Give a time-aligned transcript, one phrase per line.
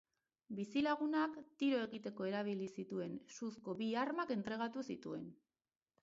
[0.59, 5.29] Bizilagunak, tiro egiteko erabili zituen suzko bi armak entregatu zituen.